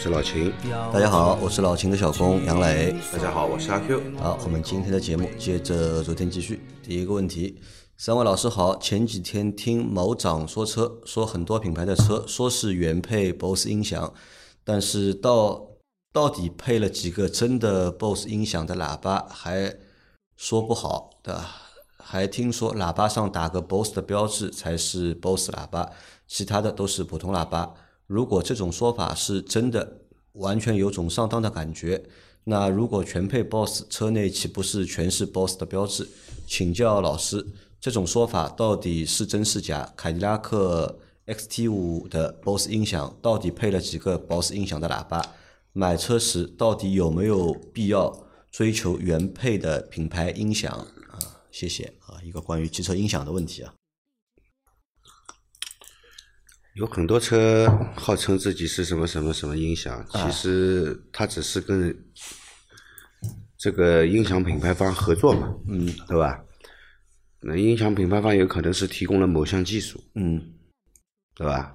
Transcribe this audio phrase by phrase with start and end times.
[0.00, 0.50] 是老秦。
[0.90, 2.98] 大家好，我是老秦的小工杨磊。
[3.12, 4.00] 大家好，我是阿 Q。
[4.18, 6.58] 好，我们今天的节目接着昨天继续。
[6.82, 7.60] 第一个问题，
[7.98, 8.74] 三位老师好。
[8.78, 14.14] 前几天听某长说车，说很多品牌的车说是原配 BOSS 音响，
[14.64, 15.66] 但是到
[16.14, 19.76] 到底配了几个真的 BOSS 音响的喇叭，还
[20.34, 21.44] 说不好的。
[21.98, 25.90] 还听说喇叭上打个 BOSS 的标志才是 BOSS 喇叭，
[26.26, 27.74] 其他的都是普通喇叭。
[28.10, 30.00] 如果这种说法是真的，
[30.32, 32.02] 完全有种上当的感觉。
[32.42, 36.08] 那如果全配 BOSS，车内岂不是全是 BOSS 的标志？
[36.44, 37.46] 请教老师，
[37.80, 39.92] 这种说法到底是真是假？
[39.96, 45.24] 凯迪拉克 XT 五的 BOSS 音响到底配了几个 BOSS 音响的喇叭？
[45.72, 50.68] 买车时到底有没有必要追求原配的品牌音响？
[50.72, 52.18] 啊，谢谢啊。
[52.24, 53.72] 一个关于汽车音响的问题啊，
[56.74, 61.94] 有很多车号称自己是什么什么什么音响，其实它只是跟
[63.58, 66.42] 这个音响品牌方合作嘛，嗯，对吧？
[67.40, 70.54] 那音响品牌方有可能是提供了某项技术，嗯，
[71.34, 71.74] 对吧？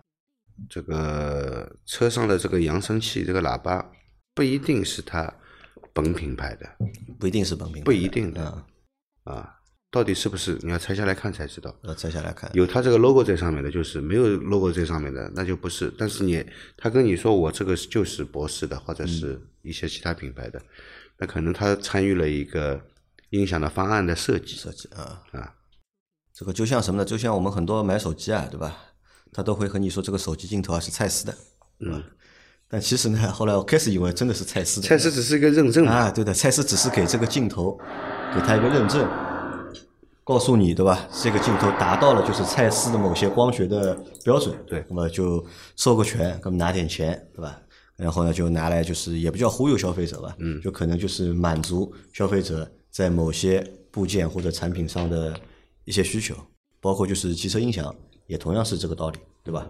[0.69, 3.91] 这个车上的这个扬声器、这个喇叭
[4.33, 5.33] 不一定是它
[5.91, 6.77] 本品牌的，
[7.19, 8.65] 不一定是本品牌，不一定的
[9.25, 9.54] 啊。
[9.95, 10.59] 到底是不是？
[10.61, 11.73] 你要拆下来看才知道。
[11.83, 12.51] 要拆下来看。
[12.53, 15.89] 有他这个 logo 在上面的，就是没有 logo 在上面的，那就不是。
[15.97, 20.61] 但是你他跟你说我这个就是博士的，或者是一些其他品牌的，
[21.17, 22.81] 那可能他参与了一个
[23.29, 24.57] 音响的方案的设计。
[24.57, 25.53] 设计啊啊，
[26.33, 27.05] 这个就像什么呢？
[27.05, 28.75] 就像我们很多买手机啊，对吧？
[29.31, 31.33] 他都会和你说这个手机镜头啊是蔡司的，
[31.79, 32.03] 嗯。
[32.67, 34.87] 但其实呢， 后来我开始以为真的是蔡司的。
[34.89, 37.79] 蔡司只是一个认证啊，对的，蔡司只是给这个镜头
[38.33, 39.07] 给他一个认证。
[40.25, 41.07] 告诉你对吧？
[41.21, 47.61] 这个镜头达到了就是蔡司的某些光学的标准，对，那么就授个权，那么拿点钱，对吧？
[47.95, 55.39] 然后呢，就拿来就是也不叫忽悠消费者吧，嗯，就可能就是满足消费者在某些部件或者产品上的
[55.83, 56.35] 一些需求，
[56.81, 59.67] 包括就是汽车音响也同样是这个道理，对吧？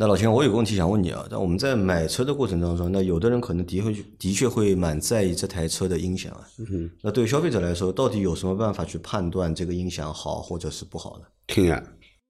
[0.00, 6.46] 那老秦，我有个问题想问你啊，那我们在买车的过程当中，那有的人可能的确的确会蛮在意这台车的音响啊。
[6.70, 6.88] 嗯。
[7.02, 11.24] 那对于消费者来说，到底有什么办法去判断这个音响好或者是不好呢？
[11.48, 11.82] 听呀，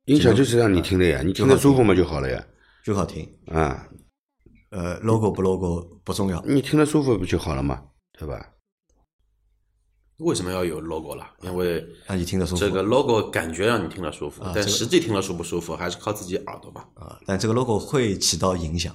[0.06, 2.42] 音响就是让你听的呀，你听得舒服嘛就好了呀。
[2.82, 3.28] 就好听。
[3.48, 3.86] 啊。
[4.70, 7.82] 呃，logo 不 logo 不重要，你听得舒服不就好了嘛，
[8.18, 8.48] 对吧？
[10.18, 11.24] 为什么要有 logo 了？
[11.42, 12.60] 因为让你听得舒服。
[12.60, 16.84] 这个 logo 感觉让你听得舒服，但实际听了舒不舒服，还是靠自己耳朵吧。
[16.94, 18.92] 啊，但这个 logo 会起到影响。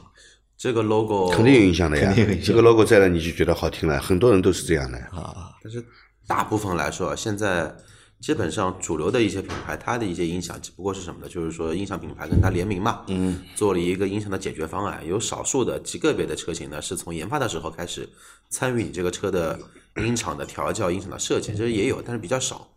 [0.57, 2.13] 这个 logo 肯定有影响的呀。
[2.43, 3.99] 这个 logo 在了，你就觉得好听了。
[4.01, 4.97] 很多人都是这样的。
[4.97, 5.83] 啊，但是
[6.27, 7.73] 大部分来说，现在
[8.19, 11.29] 基本上主流的一些品牌，它的一些音响只不过是什么呢？
[11.29, 15.01] 就是说音响品牌跟它联名嘛，嗯，做了一个音响的解决方案。
[15.07, 18.09] 有少数的极个别的车型呢，是从研发的时候开始
[18.49, 19.57] 参与你这个车的。
[19.97, 22.67] 音场的调教、音场的设计，其实也有，但是比较少。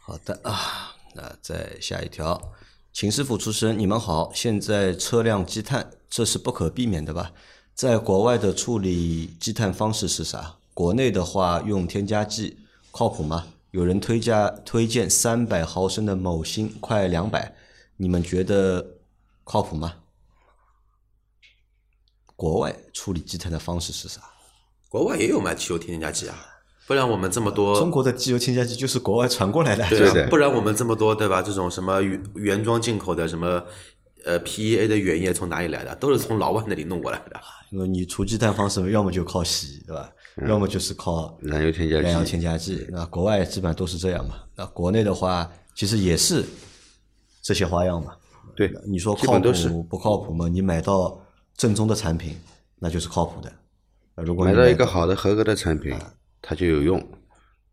[0.00, 2.52] 好的啊，那再下一条，
[2.92, 4.32] 秦师傅出身，你们好。
[4.34, 7.32] 现在车辆积碳，这是不可避免的吧？
[7.74, 10.56] 在国外的处理积碳方式是啥？
[10.74, 12.58] 国内的话用添加剂
[12.90, 13.46] 靠谱吗？
[13.72, 17.54] 有人推荐推荐三百毫升的某星，快两百，
[17.96, 18.98] 你们觉得
[19.44, 19.96] 靠谱吗？
[22.36, 24.31] 国外处理积碳的方式是啥？
[24.92, 26.36] 国外也有卖汽油添加剂啊，
[26.86, 31.40] 不然我们这么多中国的机油添加剂就是国外传过来的，对不然我们这么多对吧？
[31.40, 33.64] 这种什么原原装进口的什么
[34.26, 35.94] 呃 PEA 的原液从哪里来的？
[35.96, 37.40] 都是从老外那里弄过来的。
[37.70, 40.12] 因为你除积碳方式，要么就靠洗，对吧？
[40.46, 42.02] 要么就是靠燃油添加剂。
[42.02, 44.34] 燃油添加剂，那国外基本上都是这样嘛。
[44.54, 46.44] 那国内的话，其实也是
[47.40, 48.12] 这些花样嘛。
[48.54, 50.48] 对，你说靠谱不靠谱嘛？
[50.48, 51.18] 你买到
[51.56, 52.36] 正宗的产品，
[52.78, 53.50] 那就是靠谱的。
[54.16, 55.96] 如果买到一个好的合格的产品，
[56.40, 57.00] 它就有用，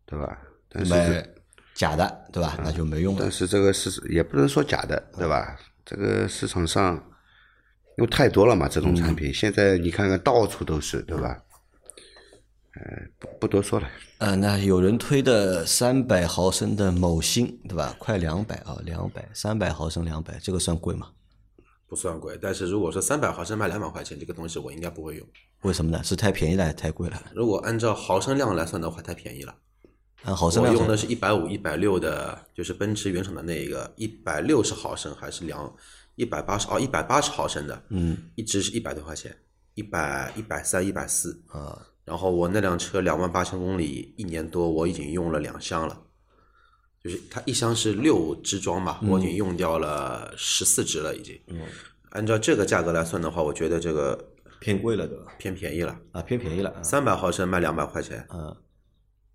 [0.06, 0.38] 对吧？
[0.68, 1.34] 但是
[1.74, 2.58] 假的，对吧？
[2.64, 3.20] 那就没用了。
[3.22, 5.56] 但是这个是也不能说假的，对吧？
[5.84, 6.94] 这个市场上
[7.98, 11.42] 因为太多了嘛，这种产品现在你看看到处都是，对吧？
[12.74, 13.88] 呃，不不多说了。
[14.18, 17.94] 呃，那有人推的三百毫升的某星，对吧？
[17.98, 21.08] 快两百啊，两百三百毫升两百，这个算贵吗？
[21.90, 22.38] 不算贵。
[22.40, 25.26] 但是如果说三百毫升卖两百块钱，这个东西我应该不会用。
[25.62, 26.00] 为什么呢？
[26.04, 27.20] 是太便宜了，还是太贵了？
[27.34, 29.54] 如果按照毫升量来算的话，太便宜了。
[30.22, 35.74] 按毫升量我用的是一百五、一百六的，就是奔驰原厂的那个一百六十毫升还是两
[36.14, 39.34] 一百八十哦一百八十毫升的，嗯，一支是一百多块钱，
[39.74, 41.42] 一百一百三、一百四。
[41.48, 45.98] 啊，然后我那辆车两万八千公里，一年多，我已经用了两箱了。
[47.02, 51.40] 就是它一箱是六支装嘛，我已经用掉了十四支了，已经。
[51.46, 51.60] 嗯，
[52.10, 55.32] 按照这个价格来算的话，我觉得这个偏贵了对吧？
[55.38, 55.98] 偏便宜了。
[56.12, 58.56] 啊，偏便宜了啊三百毫升卖两百块钱，啊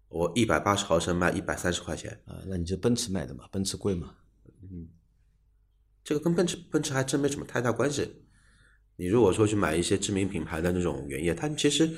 [0.09, 2.37] 我一百八十毫升卖一百三十块钱，啊！
[2.47, 4.11] 那你就奔驰买的嘛，奔驰贵嘛？
[4.61, 4.87] 嗯
[6.03, 8.21] 这个跟奔驰奔驰还真没什么太大关系。
[8.95, 11.89] 你如果说去买一些知名品牌的那种原液，它其实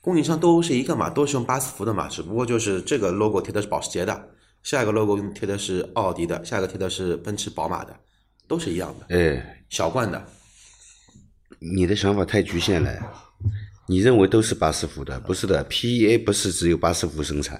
[0.00, 4.30] 供应商都是一个嘛，都是用巴斯夫的嘛，只不过就是这个 logo 贴的是保时捷的，
[4.62, 7.96] 下一个 logo 贴的是奥迪的，下一个贴的是奔驰、宝马的，
[8.46, 10.22] 都是一样的，哎，小罐的。
[11.60, 12.96] 你的想法太局限了。
[13.86, 17.58] 你认为都是巴斯夫的，不是的，PEA 不是只有巴斯夫生产。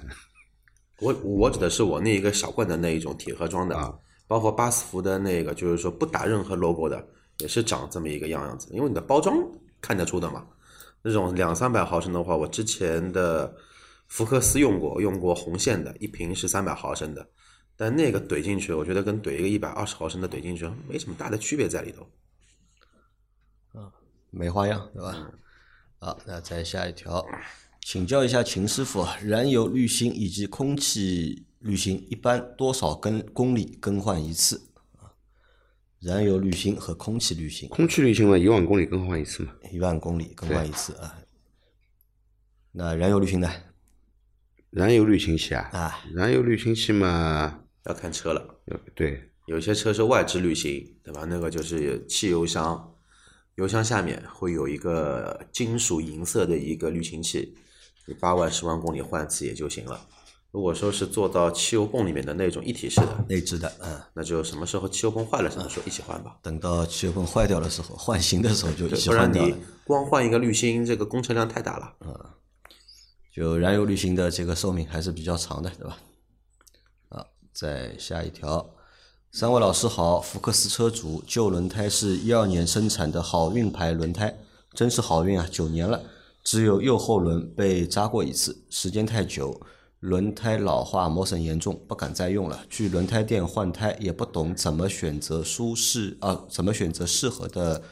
[0.99, 3.91] 我我指的是我那一个小罐的那一种铁盒装的，啊
[4.27, 7.03] 包括巴斯夫的那个，就是说不打任何 logo 的，
[7.39, 9.35] 也是长这么一个样样子，因为你的包装
[9.81, 10.45] 看得出的嘛。
[11.01, 13.51] 那种两三百毫升的话，我之前的
[14.09, 17.29] 福克斯用过，用过红线的，一瓶是三百毫升的，
[17.77, 22.03] 但那个怼进去，我觉得跟怼一个一百二十毫升的怼进去没什么大的区别在里头。
[23.79, 23.93] 啊
[24.31, 25.31] 没花样，对吧？
[25.99, 27.25] 好，那再下一条，
[27.81, 34.69] 请教一下秦师傅，燃油滤芯以及空气滤芯一般多少更公里更换一次？
[34.97, 35.13] 啊，
[35.99, 39.53] 燃油滤芯和空气滤芯空气滤芯嘛，一万公里更换一次嘛。
[39.71, 41.15] 一万公里更换一次啊。
[42.71, 43.51] 那燃油滤芯呢？
[44.71, 51.25] 燃油滤清器啊，啊，燃油滤清器嘛，要看车了，呃对，有些车是外置滤芯，对吧？
[51.27, 52.93] 那个就是汽油箱，
[53.55, 57.55] 油箱下面会有一个金属银色的一个滤清器，
[58.05, 59.99] 你八万、十万公里换一次也就行了。
[60.51, 66.37] 如果说是做到汽油泵里面的那种一体式的，内置的，嗯，那就什么时候汽油泵坏了，什么时候一起换吧。
[66.41, 69.55] 等到汽油泵坏掉的时候，换新的时候就一起不然你。
[69.83, 71.93] 光换一个滤芯，这个工程量太大了。
[73.31, 75.97] 就燃油滤芯的这个寿命还是比较长的，对吧？
[77.09, 78.73] 啊，再下一条，
[79.31, 84.39] 三位老师好，福克斯车主，旧轮胎是一二年生产的好运牌轮胎，
[84.73, 86.01] 真是好运啊，九年了，
[86.43, 89.61] 只有右后轮被扎过一次，时间太久，
[89.99, 92.65] 轮胎老化磨损严重，不敢再用了。
[92.69, 97.83] 去轮胎店换胎也不懂怎么选择舒适啊，怎么选择适合的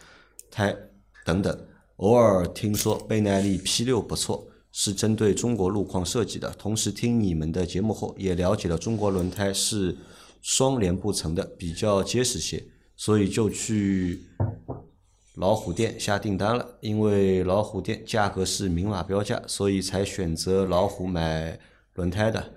[0.49, 0.75] 胎
[1.23, 1.67] 等等。
[1.97, 4.47] 偶尔听说倍耐力 P 六不错，
[4.79, 6.51] 是针对中国路况设计的。
[6.51, 9.97] 同时听你们的节目后，也了解了中国轮胎是
[10.43, 12.63] 双连布层的，比较结实些，
[12.95, 14.21] 所以就去
[15.33, 16.77] 老虎店下订单了。
[16.81, 21.59] 因为老虎店价格是明码标价，所以才选择老虎买
[21.95, 22.53] 轮胎的。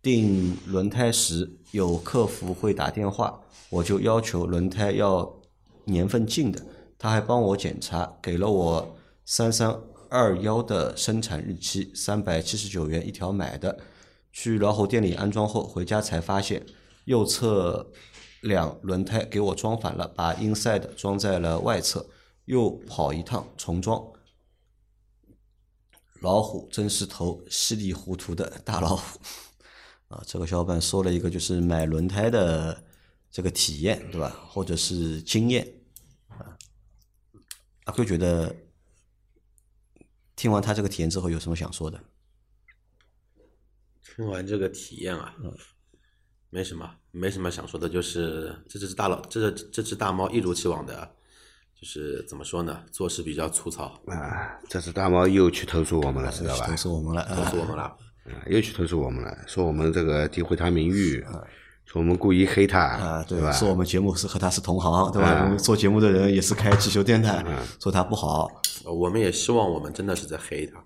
[0.00, 5.40] 订轮胎时有客服会打电话，我就要求轮胎要
[5.86, 6.64] 年份近的，
[6.96, 9.76] 他还帮我检查，给了我三三
[10.10, 13.78] 二幺的生产日期，三百七十九元一条买的。
[14.32, 16.64] 去老虎店里安装后，回家才发现
[17.04, 17.90] 右侧
[18.42, 22.08] 两轮胎给我装反了，把 inside 装在了外侧，
[22.44, 24.12] 又跑一趟重装。
[26.20, 29.20] 老虎真是头稀里糊涂的大老虎
[30.08, 30.22] 啊！
[30.26, 32.84] 这个小伙伴说了一个就是买轮胎的
[33.30, 34.28] 这个体验，对吧？
[34.48, 35.66] 或者是经验
[36.28, 36.56] 啊。
[37.84, 38.54] 阿贵觉得
[40.38, 42.00] 听完他这个体验之后有什么想说的？
[44.00, 45.34] 听完这个体验啊，
[46.48, 51.10] 没什么，没什么想说的，就是这只大老，这这这只大猫一如既往的，
[51.74, 56.76] 就是怎么说呢，做事比较粗糙，啊，这只大猫又去投诉我们了，知道吧投？
[56.76, 57.82] 诉我们了，告啊诉我们了。
[57.82, 57.98] 啊
[58.46, 61.46] 又去投诉我们了，说我们这个诋毁他名誉，说
[61.94, 63.50] 我们故意黑他，啊，对，吧？
[63.50, 65.42] 说我们节目是和他是同行，对吧？
[65.44, 67.44] 我们做节目的人也是开汽修电台，
[67.80, 68.50] 说他不好。
[68.84, 70.82] 我们也希望我们真的是在黑他。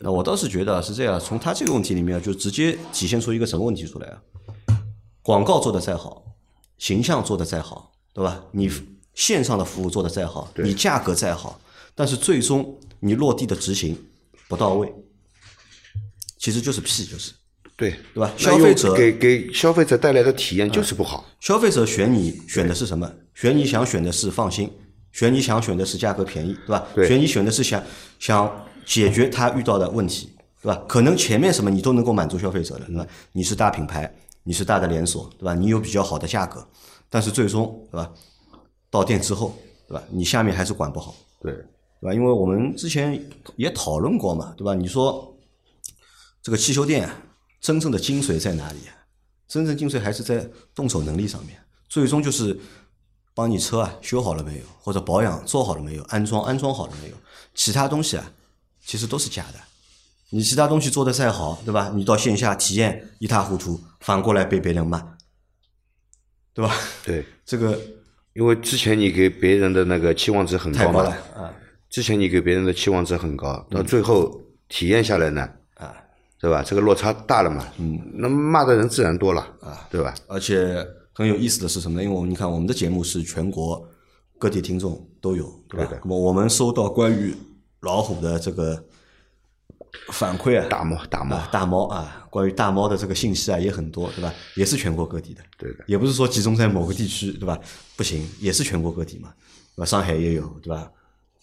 [0.00, 4.18] 那我倒是觉得是这样，从他这个问题里面就直接体现出一个什么问题出来啊？
[5.22, 6.22] 广告做的再好，
[6.78, 8.44] 形象做的再好，对吧？
[8.52, 8.70] 你
[9.14, 11.60] 线上的服务做的再好，你价格再好，
[11.94, 13.96] 但是最终你落地的执行
[14.48, 14.92] 不到位，
[16.38, 17.32] 其实就是屁，就是
[17.78, 18.32] 对对吧？
[18.36, 23.10] 消费者给给消费者带来的体验就是不好，消费者选你选的是什么？
[23.34, 24.68] 选你想选的是放心，
[25.12, 26.84] 选你想选的是价格便宜，对吧？
[26.92, 27.80] 对选你选的是想
[28.18, 30.28] 想解决他遇到的问题，
[30.60, 30.82] 对吧？
[30.88, 33.06] 可能前面什么你都能够满足消费者的，对吧？
[33.30, 35.54] 你是大品牌，你是大的连锁，对吧？
[35.54, 36.66] 你有比较好的价格，
[37.08, 38.10] 但是最终，对吧？
[38.90, 39.56] 到店之后，
[39.86, 40.02] 对吧？
[40.10, 42.12] 你下面还是管不好，对，对吧？
[42.12, 44.74] 因为我们之前也讨论过嘛，对吧？
[44.74, 45.32] 你说
[46.42, 47.22] 这个汽修店啊
[47.60, 48.94] 真正的精髓在哪里啊？
[49.48, 52.58] 真正精髓还是在动手能力上面，最终就是
[53.34, 57.16] 帮你车啊修好了没有，或者保养做好了没有，安装安装好了没有，
[57.54, 58.30] 其他东西啊
[58.84, 59.58] 其实都是假的。
[60.30, 61.90] 你其他东西做的再好，对吧？
[61.94, 65.16] 你到线下体验一塌糊涂，反过来被别人骂，
[66.52, 66.74] 对吧？
[67.02, 67.80] 对，这个
[68.34, 71.10] 因为之前你给别人的那个期望值很高嘛太高了，
[71.42, 71.54] 啊
[71.88, 74.38] 之前你给别人的期望值很高，到最后
[74.68, 75.50] 体验下来呢，啊！
[76.40, 76.62] 对吧？
[76.62, 80.14] 这个落差大了嘛，嗯，那骂的人自然多了啊，对吧？
[80.28, 82.04] 而且很有意思的是什么呢？
[82.04, 83.88] 因为我们你看我们的节目是全国
[84.38, 85.86] 各地听众都有，对吧？
[85.86, 87.34] 对的那么我们收到关于
[87.80, 88.84] 老虎的这个
[90.12, 94.32] 反馈啊，大猫大猫啊，大猫啊，关于大猫的这个信息啊也很多，对吧？
[94.54, 97.58] 也是全国各地的，对的也不是说集中在某个地区，对吧？
[97.96, 99.32] 不行，也是全国各地嘛，
[99.74, 99.84] 对吧？
[99.86, 100.88] 上海也有，对吧？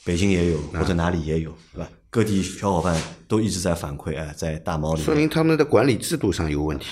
[0.05, 1.89] 北京也有，或者哪里也有，对吧？
[2.15, 6.85] 各地小伙伴都一直在反馈，哎，在大猫里说明他们的管理制度上有问题。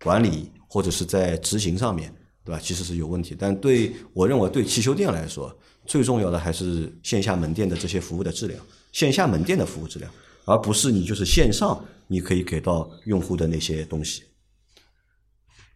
[0.00, 2.14] 管理或者是在执行上面，
[2.44, 2.60] 对吧？
[2.62, 3.34] 其实是有问题。
[3.36, 5.52] 但对我认为，对汽修店来说，
[5.86, 10.08] 最重要的还是线下门店的这些服务的质量，线下门店的服务质量，
[10.44, 14.22] 而不是你就是线上你可以给到用户的那些东西。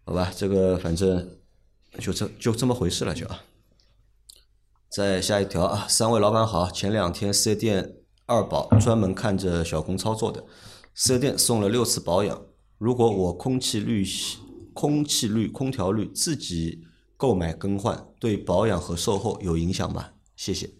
[0.04, 1.28] 好吧，这个反正
[1.98, 3.42] 就这就这么回事了，就啊。
[4.88, 7.94] 再下一条啊，三位老板好，前两天四 S 店
[8.26, 10.44] 二保专门看着小工操作的，
[10.94, 12.46] 四 S 店送了六次保养。
[12.78, 14.04] 如果我空气滤、
[14.72, 16.84] 空气滤、空调滤自己
[17.16, 20.10] 购买更换，对保养和售后有影响吗？
[20.36, 20.70] 谢谢。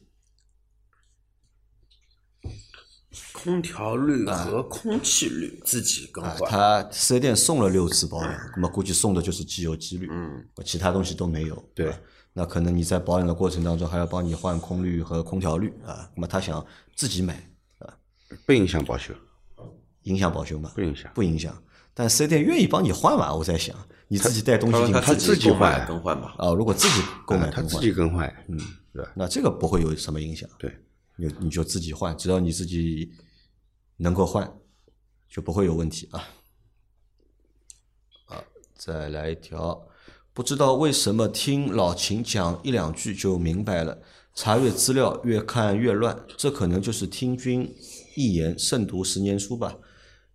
[3.33, 11.71] 空调滤和空气滤自己更啊，换，他四 S 店送了六次保养，那么估计送的就是机油机滤，嗯，其他东西都没有。
[11.75, 11.99] 对吧，
[12.33, 17.35] 那可能你在保养的过程当中还要帮你换空滤和空调滤啊，那么他想自己买
[17.79, 17.95] 啊，
[18.47, 19.13] 不影响保修，
[20.03, 20.73] 影响保修吗？
[20.75, 21.13] 不影响。
[21.15, 21.63] 不影响。
[21.95, 23.35] 但四 S 店愿意帮你换嘛？
[23.35, 23.77] 我在想，
[24.09, 28.59] 你自己带东西进去他自己换更换吧，啊，如果自己购买他自，己更换，嗯，
[28.95, 29.13] 对吧？
[29.15, 30.49] 那这个不会有什么影响。
[30.59, 30.75] 对，
[31.17, 33.13] 你你就自己换，只要你自己
[33.99, 34.51] 能够换，
[35.29, 36.25] 就不会有问题啊。
[38.29, 38.43] 啊，
[38.75, 39.87] 再来一条，
[40.35, 43.99] 不知道为什么听老秦讲一两句就明白了，
[44.35, 47.75] 查阅资料越看越乱，这可能就是听君
[48.17, 49.77] 一言胜读十年书吧。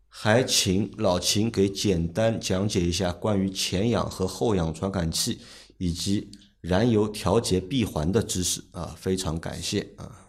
[0.08, 5.40] 还请老秦给简单讲解一下关于前氧和后氧传感器
[5.78, 6.30] 以及
[6.62, 10.27] 燃油调节闭环的知识啊，非常感谢啊。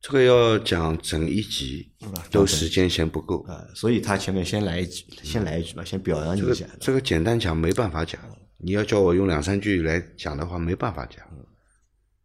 [0.00, 1.92] 这个要讲整一集，
[2.30, 3.42] 都时间先不够。
[3.42, 6.66] 啊，所以他前面先来一句，先来一句吧，先表扬你这个一下。
[6.80, 8.18] 这个简单讲没办法讲，
[8.56, 11.18] 你要叫我用两三句来讲的话，没办法讲，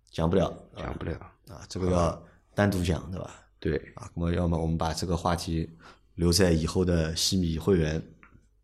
[0.10, 1.14] 讲不了讲不了。
[1.50, 3.46] 啊，这个要单独讲，对吧？
[3.60, 5.70] 对，啊，那么要么我们把这个话题
[6.16, 8.02] 留在以后的西米会员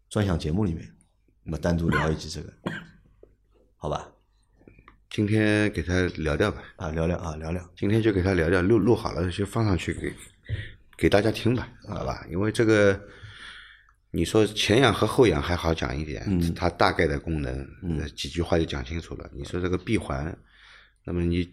[0.10, 0.90] 专享节目里面，
[1.44, 2.54] 我们单独聊一集这个，
[3.76, 4.10] 好吧？
[5.12, 7.70] 今天给他聊聊吧，啊，聊聊啊，聊聊。
[7.76, 10.14] 今天就给他聊聊，录录好了就放上去给
[10.96, 12.26] 给大家听吧，好吧？
[12.32, 12.98] 因为这个
[14.12, 16.26] 你说前氧和后氧还好讲一点，
[16.56, 19.30] 它大概的功能，嗯几句话就讲清楚了。
[19.34, 20.34] 你说这个闭环，
[21.04, 21.44] 那么你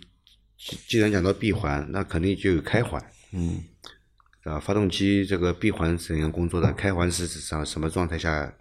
[0.57, 3.61] 既既然讲到闭环，那肯定就有开环，嗯
[4.45, 6.73] 啊，发动机这个闭环怎样工作的？
[6.75, 8.55] 开环是指上什么状态下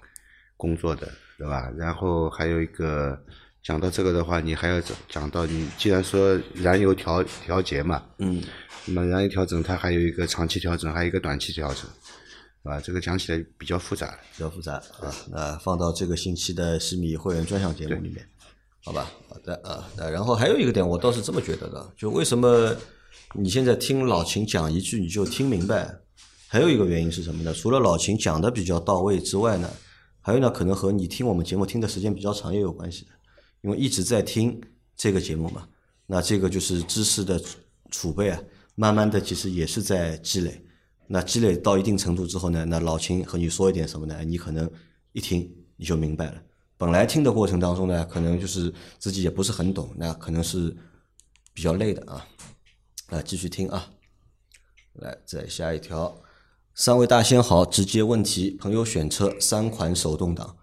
[0.55, 1.71] 工作的，对吧？
[1.77, 3.23] 然后还有一个
[3.67, 8.41] 讲到这个的话，你还要讲讲到你既然说燃油调调节嘛，嗯，
[8.85, 11.83] 那么燃油调整它还有一个长期调整，还有一个短期调整，
[12.63, 12.79] 啊？
[12.79, 14.17] 这个讲起来比较复杂。
[14.31, 18.25] 比较复杂啊，那放到这个星期的西米会员专项节目里面，
[18.85, 19.11] 好吧？
[19.27, 22.73] 好的啊，那然后还有一个点，我倒是这么觉得的，就为什么
[23.33, 25.93] 你现在听老秦讲一句你就听明白，
[26.47, 27.53] 还有一个原因是什么呢？
[27.53, 29.69] 除了老秦讲的比较到位之外呢，
[30.21, 33.11] 还有呢，可能和你听我们节目听的时间比较长也有关系的，
[33.67, 34.61] 因为一直在听
[34.95, 35.67] 这个节目嘛，
[36.05, 37.37] 那这个就是知识的
[37.91, 38.41] 储备啊，
[38.75, 40.63] 慢慢的其实也是在积累。
[41.05, 44.23] 那积累到一定程度之后呢，那老秦和你说一点什么呢？
[44.23, 44.71] 你可能
[45.11, 46.41] 一听你就明白了。
[46.77, 50.73] 本来听的过程当中呢，可能就是自己也不是很懂，那可能是
[51.53, 52.25] 比较累的啊。
[53.07, 53.91] 啊，继续听啊。
[54.93, 56.21] 来，再下一条。
[56.73, 60.55] 三位大仙好，直接问题，朋友选车三款手动挡，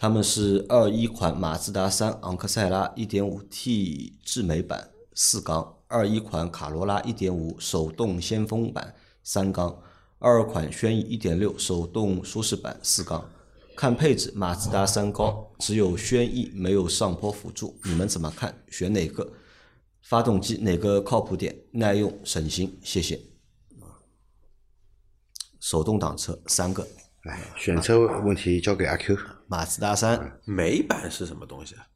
[0.00, 9.82] 他们是二一款马自达三昂克赛拉 1.5T 智美版四缸，二一款卡罗拉1.5手动先锋版三缸，
[10.20, 13.28] 二款轩逸1.6手动舒适版四缸。
[13.76, 18.56] 看配置，马自达三高，只有轩逸没有上坡辅助，你们怎么看？
[18.68, 19.32] 选哪个？
[20.02, 21.52] 发动机哪个靠谱点？
[21.72, 22.78] 耐用省心？
[22.84, 23.20] 谢谢。
[25.58, 26.86] 手动挡车三个，
[27.24, 29.18] 哎，选车问题交给阿 Q。
[29.48, 31.88] 马自达三美版是什么东西啊？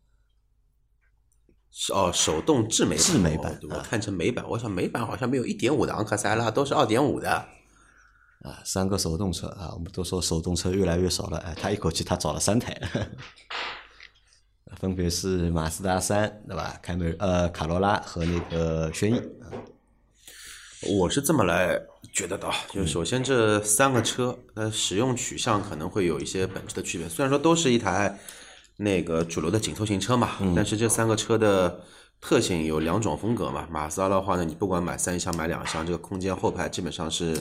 [1.71, 7.31] 是哦，手动智美智美版我看成美版，我想美版好像没有一点五的昂克赛拉，都是二点五的。
[7.31, 12.77] 啊，三个手动车啊，我们都说手动车越来越少了，哎，他一口气他找了三台，
[14.77, 16.79] 分别是马自达三对吧？
[16.83, 19.23] 凯美呃卡罗拉和那个轩逸。
[20.89, 21.81] 我是这么来
[22.13, 27.09] 觉得的啊，就是首先这三个车，那，使用取向可能会有一些本质的区别。
[27.09, 28.19] 虽然说都是一台
[28.77, 31.81] 那个主流的紧凑型车嘛，但是这三个车的
[32.21, 33.69] 特性有两种风格嘛。
[33.71, 37.37] 马自达的话呢，你不管买三厢买两厢，这个空间后排基本上是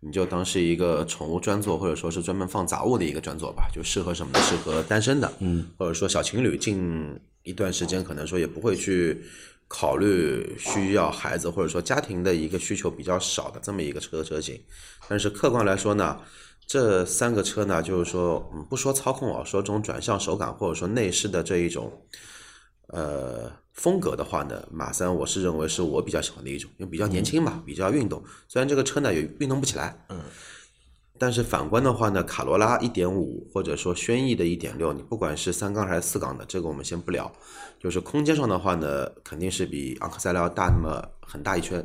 [0.00, 4.40] 你就当是一个宠物专座，或者说是专门放杂物的一个专座吧，就适合什么呢？
[4.44, 9.22] 适合单身的，嗯，或者说小情侣近一段时间可能说也不会去
[9.68, 14.60] 考虑需要孩子或者说家庭的一个需求比较少的这么一个车车型。
[15.08, 16.20] 但是客观来说呢，
[16.66, 21.92] 这三个车呢，就是说，嗯，不说操控啊，说这种转向手感或者说内饰的这一种，
[22.88, 28.22] 呃，风格的话呢，马三我是认为是我比较喜欢的一种，因为比较年轻嘛，比较运动。
[28.48, 30.20] 虽然这个车呢也运动不起来，嗯，
[31.24, 37.32] 但是反观的话呢，卡罗拉一点五或者说轩逸的一点六，你不管是三缸还是四缸的，这个我们先不聊。
[37.80, 41.82] 就是空间上的话呢，肯定是比昂克赛拉要大那么很大一圈。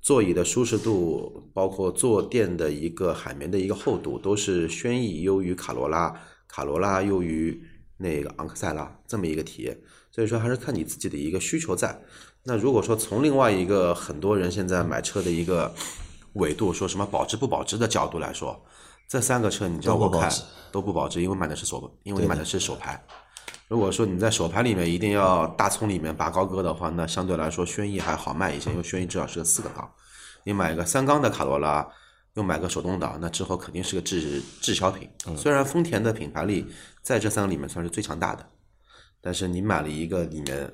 [0.00, 7.62] 座椅的舒适度，包括坐垫的一个海绵的一个厚度，都是轩逸优于卡罗拉，卡罗拉优于
[7.98, 9.78] 那个昂克赛拉这么一个体验。
[10.10, 12.00] 所以说还是看你自己的一个需求在。
[12.44, 15.70] 那如果说从另外一个很多人现在买车的一个
[16.34, 18.60] 纬度，说什么保值不保值的角度来说，
[19.08, 23.02] 这三个车你叫我看都不保值都不保值，因为买的是手，因为你买的是手牌。
[23.68, 29.90] 如果说你在手牌里面一定要大葱里面拔高个的话，那相对来说轩逸还好卖一些，因为轩逸至少是个四个缸。
[30.44, 31.86] 你买个三缸的卡罗拉，
[32.34, 35.08] 又买个手动挡，那之后肯定是个滞滞销品。
[35.36, 36.66] 虽然丰田的品牌力
[37.02, 38.46] 在这三个里面算是最强大的，
[39.22, 40.70] 但是你买了一个里面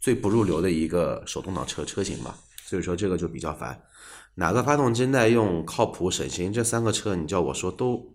[0.00, 2.34] 最不入流的一个手动挡车车型嘛，
[2.66, 3.80] 所以说这个就比较烦。
[4.36, 6.52] 哪个发动机耐用、靠谱、省心？
[6.52, 8.14] 这三个车你叫我说都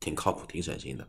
[0.00, 1.06] 挺靠谱、挺省心的。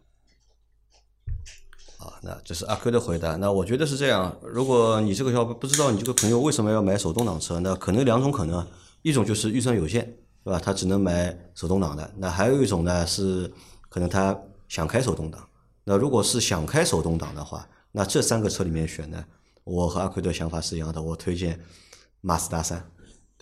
[1.97, 3.35] 啊，那这是阿 Q 的回答。
[3.37, 8.67] 那我觉得是这样，如果你这个小不知道你这个朋友为什么要买手动挡车，那可能两种可能，
[9.01, 10.05] 一种就是预算有限，
[10.43, 10.59] 对吧？
[10.59, 12.13] 他只能买手动挡的。
[12.17, 13.51] 那还有一种呢是
[13.89, 15.49] 可能他想开手动挡。
[15.83, 19.25] 那如果是想开手动挡的话，那这三个车里面选呢，
[19.63, 21.59] 我和阿 Q 的想法是一样的，我推荐
[22.21, 22.87] 马自达三。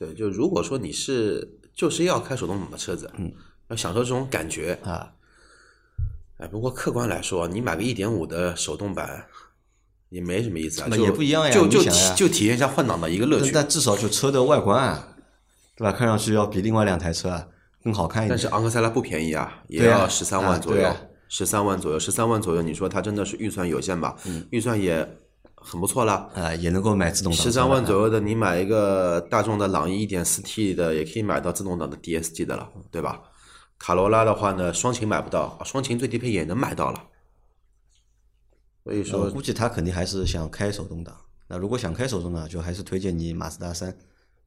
[0.05, 3.31] 对，就如果说你是就是要开手动挡的车子，嗯，
[3.69, 5.11] 要享受这种感觉啊，
[6.37, 9.25] 哎，不过客观来说，你买个一点五的手动版
[10.09, 13.45] 也没什么意思啊，就那也不一样呀就就体就体验一下换挡的一个乐趣。
[13.45, 15.15] 但但至少就车的外观啊，
[15.77, 15.91] 对吧？
[15.91, 17.47] 看上去要比另外两台车啊
[17.83, 18.29] 更好看一点。
[18.29, 20.95] 但是昂克赛拉不便宜啊，也要十三万左右
[21.29, 24.15] 十三、万左右，十三万左右，你说它真的是预算有限吧？
[24.25, 25.17] 嗯预算也
[25.63, 26.29] 很不错了。
[26.35, 27.41] 啊，也能够买自动挡。
[27.41, 33.21] 十三万左右的，你买一个大众的朗逸一点四 T 的，也可以买到自动挡的 DSG 的了，对吧？
[33.79, 37.03] 卡罗拉的话呢，双擎买不到，双擎最低配也能买到了。
[38.83, 41.15] 所以我说，估计他肯定还是想开手动挡。
[41.47, 43.89] 那如果想开手动挡，就还是推荐你马自达三，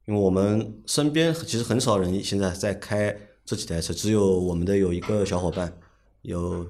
[0.05, 5.71] 因为我们身边其实很少人现在在开这几台车，只有我们的有一个小伙伴，
[6.21, 6.69] 有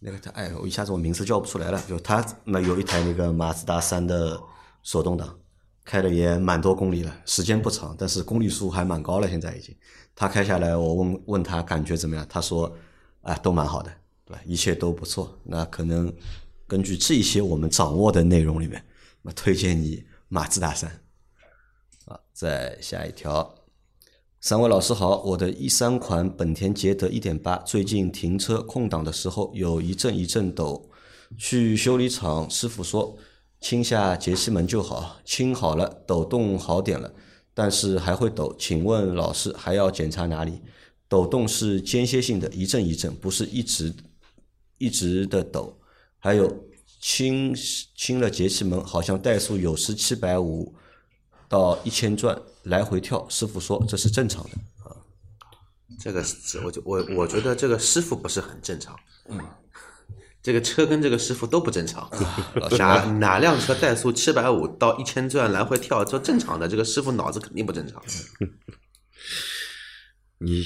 [0.00, 4.40] 那个他，哎，我一下子我名字叫不出来了，就他那有一台那个马自达三的
[4.82, 5.38] 手动挡，
[5.84, 9.74] 开了也蛮多公里了，时间不长，但是公里数还蛮高了，现在已经。
[10.14, 12.76] 他开下来，我问问他感觉怎么样，他说
[13.22, 13.90] 啊都蛮好的，
[14.24, 14.42] 对吧？
[14.44, 15.38] 一切都不错。
[15.44, 16.12] 那可能
[16.66, 18.84] 根据这一些我们掌握的内容里面，
[19.22, 20.90] 那推荐你马自达三。
[22.06, 23.54] 啊，再下一条，
[24.40, 30.88] 三位老师好，我的一三款本田捷德一点八最近停车空档的时候有一阵一阵抖，
[31.36, 33.18] 去修理厂师傅说
[33.60, 37.12] 清下节气门就好，清好了，抖动好点了，
[37.52, 40.60] 但是还会抖，请问老师还要检查哪里？
[41.08, 43.92] 抖动是间歇性的，一阵一阵，不是一直
[44.78, 45.76] 一直的抖。
[46.20, 46.64] 还有
[47.00, 47.52] 清
[47.96, 50.72] 清了节气门，好像怠速有时七百五
[51.48, 54.50] 到一千转来回跳，师傅说这是正常的
[54.84, 54.94] 啊。
[55.98, 58.94] 这个是我就我我觉得这个师傅不是很正常。
[59.28, 59.40] 嗯，
[60.42, 62.08] 这个车跟这个师傅都不正常。
[62.78, 68.02] 哪哪辆车怠速七百五到一千转来回跳，这正常的，这个师傅脑子肯定不正常。
[70.38, 70.62] 你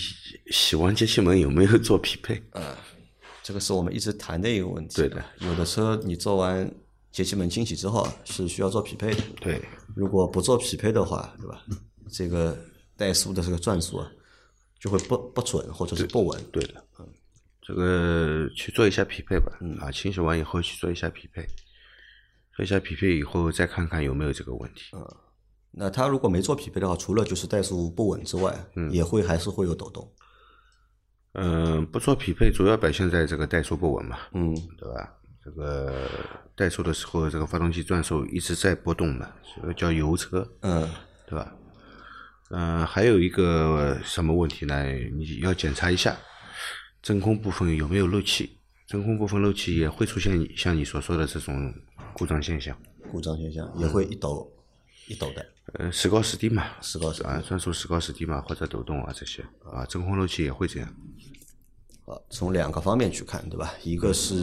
[0.51, 2.42] 喜欢节气门有没有做匹配？
[2.51, 2.77] 啊
[3.42, 4.97] 这个是我们一直谈的一个问题。
[4.97, 6.71] 对的，有的车你做完
[7.12, 9.22] 节气门清洗之后啊是需要做匹配的。
[9.40, 9.62] 对，
[9.94, 11.62] 如果不做匹配的话，对吧？
[12.11, 12.59] 这个
[12.98, 14.11] 怠速的这个转速啊，
[14.81, 16.44] 就会不不准或者是不稳。
[16.51, 17.07] 对的，嗯
[17.61, 21.46] 这个去做一下匹配吧，啊，清洗完以后去做一下匹配，
[22.57, 24.87] 做一下匹配以后再看看有没有这个问题。
[24.94, 25.07] 嗯
[25.75, 28.55] 那它如果没做匹配的话，除了就是怠速不稳之外，
[28.90, 30.12] 也会还是会有抖动。
[31.33, 35.14] 嗯，不做匹配主要表现在这个怠速不稳嘛，嗯，对吧？
[35.44, 36.09] 这个
[36.57, 40.88] 怠速的时候，这个发动机转速一直在波动的，所以叫油车，嗯，
[41.26, 41.52] 对吧？
[42.50, 44.85] 嗯，还有一个什么问题呢？
[45.16, 46.16] 你要检查一下
[47.00, 51.74] 真空部分有没有漏气，真空部分漏气也会出现你像你所说的这种
[52.12, 52.76] 故障现象。
[53.11, 54.50] 故障现象也会一抖
[55.09, 55.44] 一抖的。
[55.74, 60.88] 呃，时高时低嘛，时高时低啊，转速时高时低嘛，或者抖动啊这些啊，真空漏气也会这样。
[62.05, 63.72] 啊，从两个方面去看，对吧？
[63.83, 64.35] 一个是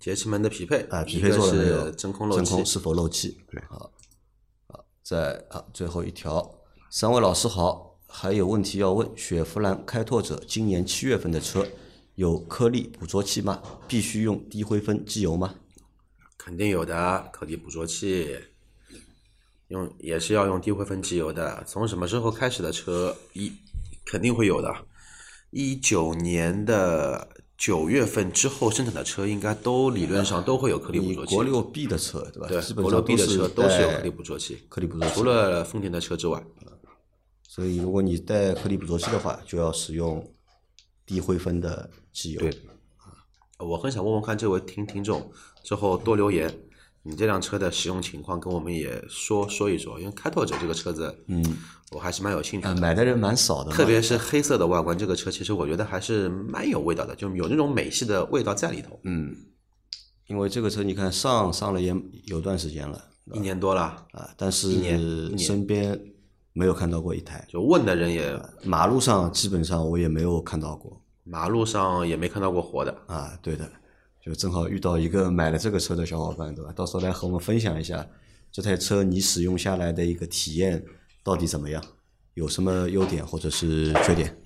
[0.00, 1.84] 节气门的匹配啊，匹配做了没有？
[1.84, 2.44] 是真空漏气。
[2.46, 3.38] 真空是否漏气？
[3.50, 3.92] 对好，
[4.66, 6.54] 好，在啊最后一条，
[6.90, 11.66] 三位老师好，还有问题要问：雪佛兰开拓者今年七月份的车
[12.14, 13.62] 有颗粒捕捉器吗？
[13.86, 15.54] 必须用低灰分机油吗？
[16.38, 18.38] 肯定有的，颗粒捕捉器，
[19.68, 21.62] 用也是要用低灰分机油的。
[21.66, 23.52] 从什么时候开始的车一
[24.06, 24.74] 肯定会有的，
[25.50, 27.28] 一九年的
[27.60, 31.34] 九月份之后生产的车，应该都理论上都会有颗粒捕捉器。
[31.34, 32.48] 国六 B 的车，对吧？
[32.48, 35.14] 对基，本国六上 B 的车都是有颗粒捕捉器，颗粒捕捉器。
[35.14, 36.42] 除了丰田的车之外。
[37.46, 40.26] 所以如果你带颗粒捕捉器的话，就要使用
[41.04, 42.40] 低灰分的机油。
[42.40, 42.50] 对
[43.58, 45.30] 我很想问问看这位听听众
[45.62, 46.50] 之后多留言，
[47.02, 51.44] 你这辆车的使用情况跟我们也说说一说，因为开拓者这个车子，嗯，
[51.90, 52.80] 我还是蛮有兴趣啊，的。
[52.80, 58.98] 买的人蛮少的，特别是黑色的外观，这个车其实我觉得还是蛮有味道的，就有那种美系的味道在里头。
[59.04, 59.34] 嗯，
[60.28, 61.94] 因为这个车你看上上了也
[62.26, 66.00] 有段时间了一年多了，啊，但是身边
[66.52, 72.96] 没有看到过一台，就问的人也马路上基本上我也没有看到过马路上也没看到过活的。
[73.06, 73.68] 啊，对的，
[74.24, 76.72] 就正好遇到一个买了这个车的小伙伴，对吧？
[76.72, 78.06] 到时候来和我们分享一下
[78.52, 80.84] 这台车你使用下来的一个体验
[81.22, 81.82] 到底怎么样，
[82.34, 84.36] 有什么优点或者是缺点。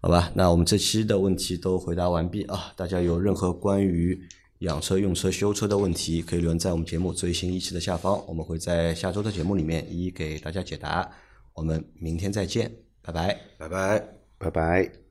[0.00, 2.72] 好吧，那我们这期的问题都回答完毕啊！
[2.74, 4.20] 大家有任何关于
[4.58, 11.08] 养车、用车、修车的问题，可以留在我们节目最新一期的下方，我们会在下周的节目里面一一给大家解答。
[11.54, 13.40] 我们明天再见，拜拜。
[13.58, 14.04] 拜拜。
[14.38, 15.01] 拜拜。